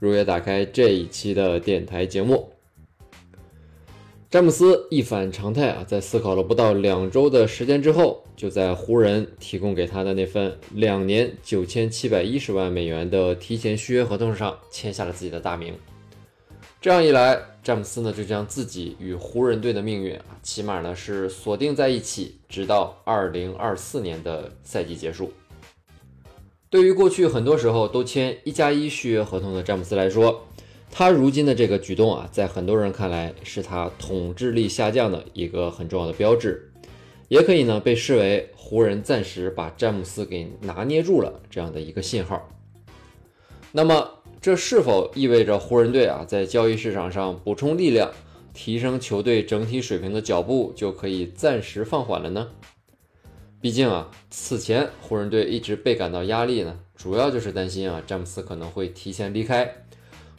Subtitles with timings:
[0.00, 2.50] 如约打开这一期的电台节目。
[4.30, 15.74] 詹姆斯一反常态啊，在思考了不到两周的时间之后，就在湖人提供给他的那份两年九千七百一十万美元的提前续约合同上签下了自己的大名。
[16.80, 25.30] 这样一来，詹姆斯呢就将自己与湖人队的命运啊，起码呢是锁定在一起，直到二零二四年的赛季结束。
[26.70, 30.46] 对于过去很多时候都签一加一续约合同的詹姆斯来说，
[30.88, 36.70] 他如今的这个举动啊，在很多人看来是他统治力下降的一个很重要的标志，
[37.26, 42.48] 也可以呢被视为湖人暂时把詹姆斯给拿捏住了这样的一个信号。
[43.72, 44.08] 那么，
[44.40, 48.12] 这是否意味着湖人队啊在交易市场上补充力量、
[48.54, 52.46] 提升球队整体水平的脚步就可以暂时放缓了呢？
[53.60, 59.70] 毕竟啊，此前湖人队一直倍感到压力呢，主要就是担心啊，詹姆斯可能会提前离开。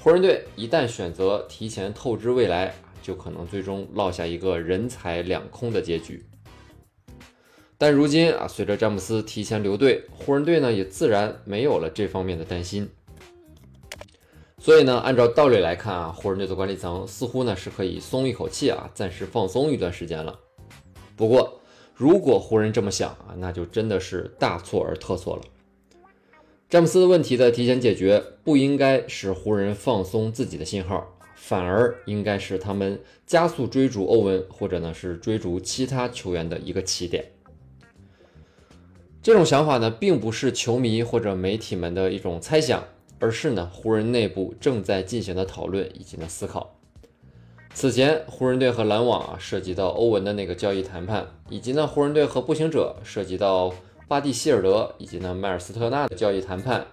[0.00, 6.24] 湖人队一旦选择提前透支未来，就可能最终落下一个人财两空的结局。
[7.76, 12.88] 但如今啊，随着詹姆斯提前留队，湖人队呢也自然没有了这方面的担心。
[14.58, 20.38] 所以呢，按照道理来看啊，湖人队的管理层似乎呢是可以松一口气啊，暂时放松一段时间了。
[21.16, 21.57] 不过，
[21.98, 25.42] 如果湖人这么想啊，那就真的是大错而特错了。
[26.68, 37.32] 詹姆斯的问题的提前解决，不应该是湖人放松自己的信号，反而应该是他们加速追逐欧文，或者呢是追逐其他球员的一个起点。
[39.20, 42.84] 这种想法呢，并不是球迷或者媒体们的一种猜想，
[43.18, 46.77] 而是呢湖人内部正在进行的讨论以及呢思考。
[47.80, 53.72] 此前，湖人队和篮网啊涉及到欧文的那个交易谈判，以及呢湖人队和步行者涉及到
[54.08, 56.84] 巴蒂希尔德以及呢迈尔斯特纳的交易谈判，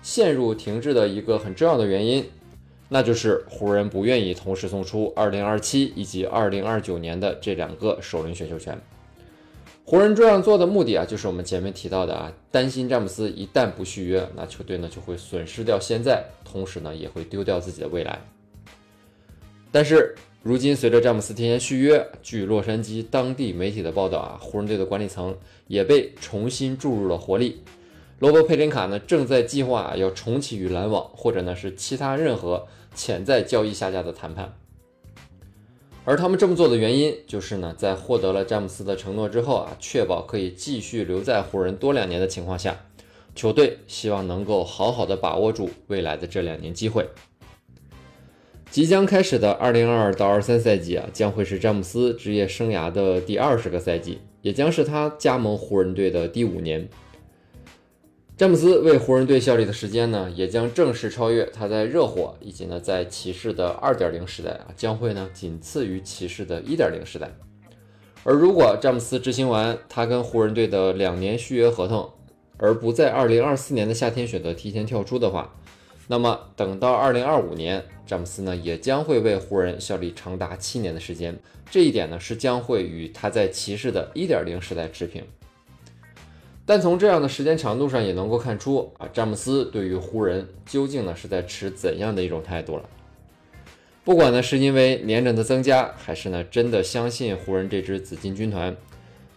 [0.00, 2.24] 陷入停滞的一个很重要的原因，
[2.88, 8.80] 那就是湖人不愿意同时送出2027以及2029年的这两个首轮选秀权。
[9.84, 18.18] 湖人这样做的目的啊，就是我们前面提到的啊，担心詹姆斯一旦不续约，那球队呢就会损失掉现在，同时呢也会丢掉自己的未来。
[19.74, 20.14] 但是
[20.44, 25.36] 如今，随着詹姆斯提前续约，据洛杉矶当地媒体的报道啊，湖人队的管理层
[25.66, 27.60] 也被重新注入了活力。
[28.20, 34.54] 罗伯·佩林卡呢，正在计划要重启与篮网或者呢是其他任何潜在交易下家的谈判。
[36.04, 42.76] 而他们这么做的原因，就是呢，在获得了詹姆斯的承诺之后啊，确保可以继续留在湖人多两年的情况下，
[43.34, 47.08] 球队希望能够好好的把握住未来的这两年机会。
[48.74, 56.88] 即将开始的二零二二到二三赛季啊，将会是詹姆斯职业生涯的第二十个赛季，也将是他加盟湖人队的第五年。
[58.36, 67.30] 詹姆斯为湖人队效力的时间呢，也将正式超越他在热火以及呢在骑士的二点零时代啊，将会呢仅次于骑士的一点零时代。
[68.24, 72.10] 而如果詹姆斯执行完他跟湖人队的两年续约合同，
[72.56, 75.54] 而不在二零二四年的夏天选择提前跳出的话，
[76.06, 81.34] 那么，等到二零二五年，詹姆斯呢也将会为湖人效力长达七年的时间。
[81.70, 85.24] 这一点呢是将会与他在骑士的一点零时代持平。
[86.66, 92.88] 但从这样的时间长度上也能够看出啊，詹姆斯对于湖人究竟呢是在持怎样的一种态度了。
[94.04, 98.76] 不管呢是因为年龄的增加，还是呢真的相信湖人这支紫金军团，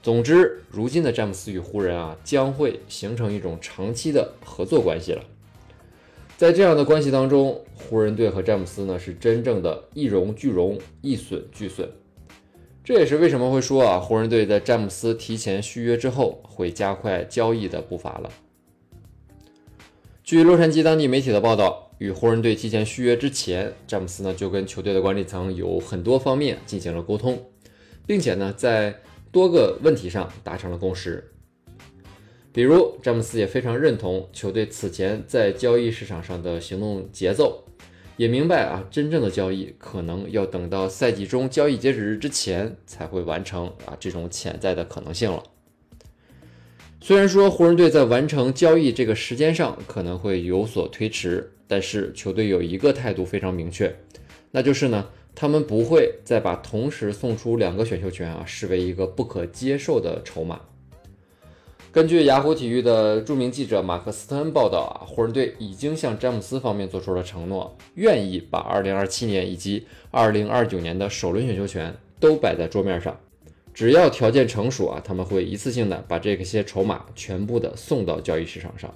[0.04, 5.24] 总之，如今的詹姆斯与湖人啊将会形成一种长期的合作关系了。
[6.38, 11.90] 在这样的关系当中，湖人队和詹姆斯呢是真正的一荣俱荣，一损俱损。
[12.84, 18.30] 这也是为什么会说啊，湖人队在詹姆斯提前续约之后会加快交易的步伐了。
[20.24, 27.50] 据洛杉矶当地媒体的报道，与湖人队提前续约之前，詹姆斯呢就跟球队的管理层有很多方面进行了沟通，
[28.06, 28.96] 并且呢在
[29.32, 31.32] 多个问题上达成了共识。
[32.58, 37.64] 比如，詹姆斯也非常认同球队此前在交易市场上的行动节奏，
[38.16, 45.44] 也明白啊，真正的交易可能要等到赛季中交易截止日之前才会完成啊，这种潜在的可能性了。
[47.00, 53.96] 虽然说湖人队在完成交易这个时间上可能会有所推迟，但是球队有一个态度非常明确，
[54.50, 60.62] 那就是呢，他们不会再把同时送出两个选秀权啊视为一个不可接受的筹码。
[61.98, 73.20] 根据雅虎体育的著名记者马克斯特恩报道啊，湖人队已经向詹姆斯方面做出了承诺，愿意把2027年以及2029年的首轮选秀权都摆在桌面上，
[73.74, 78.94] 只要条件成熟啊，他们会一次性的把这些筹码全部的送到交易市场上。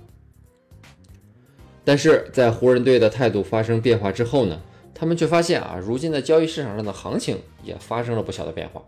[1.84, 4.62] 但是在湖人队的态度发生变化之后呢，
[4.94, 8.80] 他们却发现啊，如今的交易市场上的行情也发生了不小的变化。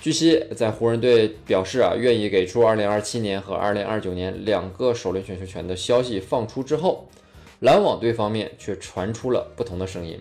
[0.00, 7.08] 据悉，在湖人队表示啊愿意给出2027年和2029年两个首轮选秀权的消息放出之后，
[7.60, 10.20] 篮网队方面却传出了不同的声音。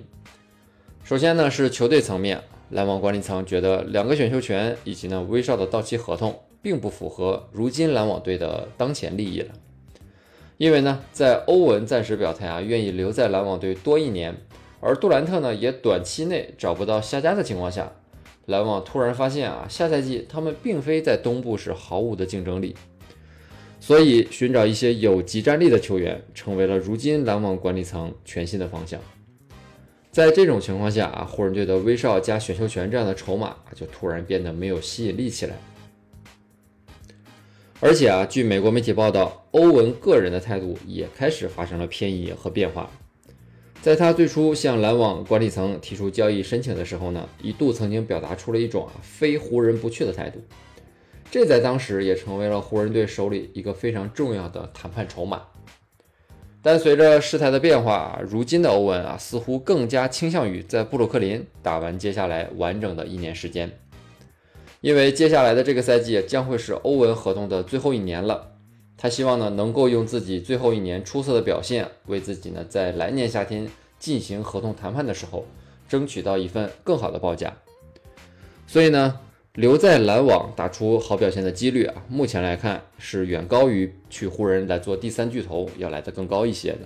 [1.03, 9.53] 首先呢是球队层面，篮网管理层觉得两个选秀权以及呢威少的到期合同并不符合如今篮网队的当前利益了，
[10.55, 14.37] 因为呢在欧文暂时表态啊愿意留在篮网队多一年，
[14.79, 17.91] 而杜兰特呢也短期内找不到下家的情况下。
[18.45, 22.75] 篮网突然发现啊，下赛季他们并非在东部是毫无的竞争力，
[23.79, 28.99] 所以寻找一些有集战力的球员，成为了如今篮网管理层全新的方向。
[30.11, 35.55] 在这种情况下啊，湖人队的威少加选秀权这样的筹码就突然变得没有吸引力起来。
[37.79, 42.89] 而且啊，据美国媒体报道，欧文个人的态度也开始发生了偏移和变化。
[43.83, 50.39] 在他最初向篮网管理层提出交易申请的时候呢，一度曾经表达出了一种啊非湖人不去的态度，
[51.29, 55.41] 这在当时也成为了湖人队手里一个非常重要的谈判筹码。
[56.61, 63.69] 但随着事态的变化，如今的欧文啊似乎更加倾向于在布鲁克林打完接下来完整的一年时间，
[64.79, 68.52] 因为接下来的这个赛季将会是欧文合同的最后一年了。
[68.97, 73.67] 他希望呢，能够用自己最后一年出色的表现，为自己呢在来年夏天
[73.99, 75.45] 进行合同谈判的时候，
[75.89, 77.53] 争取到一份更好的报价。
[78.65, 79.19] 所以呢，
[79.55, 86.79] 留在篮网打出好表现的几率啊，目前来看是远高于去湖人来做第三巨头要来的更高一些的。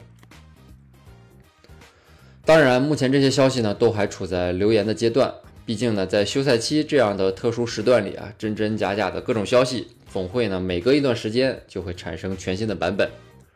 [2.44, 5.33] 当然，目前这些消息呢都还处在流言的阶段，
[5.65, 9.89] 毕竟呢，在休赛期这样的特殊时段里啊，真真假假的各种消息。
[10.12, 13.09] 总会呢，每隔一段时间就会产生全新的版本，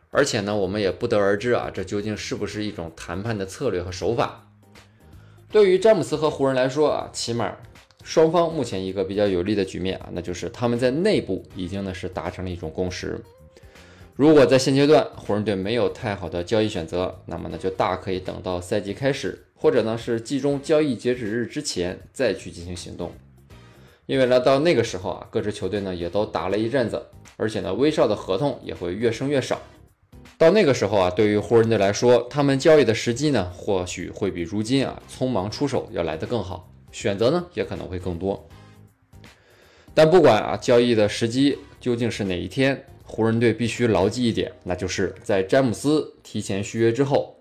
[0.09, 4.47] 而且呢，我们也不得而知啊，这究竟是不是一种谈判的策略和手法？
[5.51, 7.57] 对于詹姆斯和湖人来说啊，起码
[8.03, 13.19] 双方目前一个比较有利的局面啊，那就是他们在内部已经呢是达成了一种共识。
[14.15, 23.11] 如果在现阶段湖人队没有太好的交易选择，那么呢就大可以等到赛季开始，或者呢是季中交易截止日之前再去进行行动。
[24.11, 27.01] 因为呢到那个时候啊，各支球队呢也都打了一阵子，
[27.37, 29.57] 而且呢威少的合同也会越升越少。
[30.37, 38.49] 到那个时候啊，对于湖人队来说，他们交易的时机呢或许会比如今啊匆忙出手要来得更好，选择呢也可能会更多。
[39.93, 47.37] 但不管啊交易的时机究竟是哪一天，湖人队必须牢记一点，那就是在詹姆斯提前续约之后，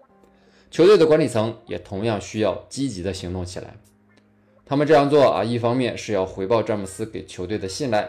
[0.70, 3.74] 球队的管理层也同样需要积极的行动起来。
[4.70, 8.08] 他们这样做啊，一方面是要回报詹姆斯给球队的信赖，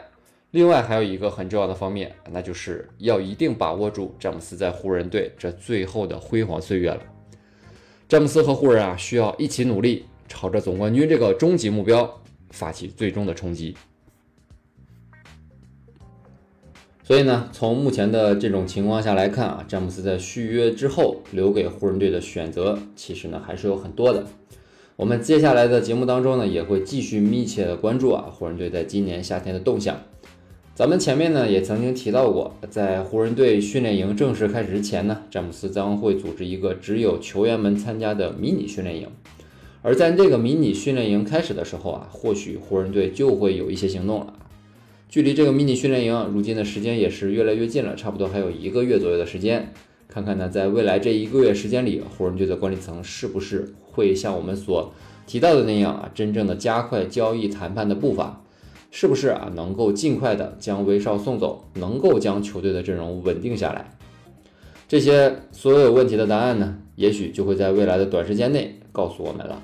[0.52, 7.02] 另外还有一个很重要的方面，那就是要一定把握住詹姆斯在湖人队这最后的辉煌岁月了。
[8.08, 13.76] 詹姆斯和湖人啊，需要一起努力，朝着总冠军这个终极目标发起最终的冲击。
[17.02, 24.24] 所以呢，从目前的这种情况下来看啊，詹姆斯在续约之后留给湖人队的选择，其实呢还是有很多的。
[24.98, 30.02] 我们接下来的节目当中呢，也会继续密切的关注啊湖人队在今年夏天的动向。
[30.76, 39.08] 咱们前面呢也曾经提到过，在湖人队训练营正式开始之前呢，詹姆斯将会组织一个只有球员们参加的迷你训练营。
[39.82, 44.34] 而在这个迷你训练营开始的时候啊，或许湖人队就会有一些行动了。
[45.10, 49.74] 距离这个迷你训练营如今的时间也是越来越近了，差不多还有一个月左右的时间。
[50.14, 54.94] 看看呢，在未来这一个月时间里，湖人队的管理层是不是会像我们所
[55.26, 58.44] 提到的那样啊，真正的加快交易谈判的步伐？
[58.92, 63.90] 是不是啊，能够尽快的将威少送走，能够将球队的阵容稳定下来？
[64.90, 69.64] 这些所有问题的答案呢，也许就会在未来的短时间内告诉我们了。